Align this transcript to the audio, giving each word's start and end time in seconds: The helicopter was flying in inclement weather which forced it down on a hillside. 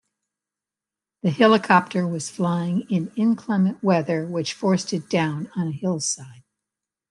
The 1.21 1.29
helicopter 1.29 2.07
was 2.07 2.31
flying 2.31 2.87
in 2.89 3.11
inclement 3.15 3.83
weather 3.83 4.25
which 4.25 4.55
forced 4.55 4.93
it 4.93 5.11
down 5.11 5.51
on 5.55 5.67
a 5.67 5.71
hillside. 5.73 6.41